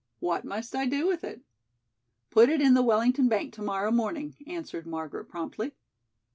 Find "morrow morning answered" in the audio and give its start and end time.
3.61-4.87